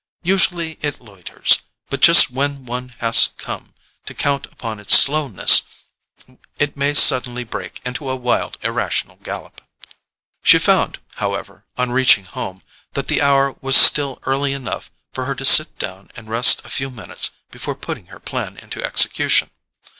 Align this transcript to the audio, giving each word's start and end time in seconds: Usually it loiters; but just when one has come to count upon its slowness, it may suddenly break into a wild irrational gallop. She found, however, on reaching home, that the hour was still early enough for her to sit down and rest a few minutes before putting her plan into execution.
Usually 0.23 0.79
it 0.81 0.99
loiters; 0.99 1.61
but 1.91 2.01
just 2.01 2.31
when 2.31 2.65
one 2.65 2.89
has 3.01 3.27
come 3.37 3.75
to 4.07 4.15
count 4.15 4.47
upon 4.47 4.79
its 4.79 4.97
slowness, 4.97 5.83
it 6.59 6.75
may 6.75 6.95
suddenly 6.95 7.43
break 7.43 7.79
into 7.85 8.09
a 8.09 8.15
wild 8.15 8.57
irrational 8.63 9.17
gallop. 9.17 9.61
She 10.41 10.57
found, 10.57 10.97
however, 11.17 11.65
on 11.77 11.91
reaching 11.91 12.25
home, 12.25 12.63
that 12.93 13.09
the 13.09 13.21
hour 13.21 13.55
was 13.61 13.77
still 13.77 14.17
early 14.23 14.53
enough 14.53 14.89
for 15.13 15.25
her 15.25 15.35
to 15.35 15.45
sit 15.45 15.77
down 15.77 16.09
and 16.15 16.27
rest 16.29 16.65
a 16.65 16.69
few 16.69 16.89
minutes 16.89 17.29
before 17.51 17.75
putting 17.75 18.07
her 18.07 18.19
plan 18.19 18.57
into 18.57 18.83
execution. 18.83 19.51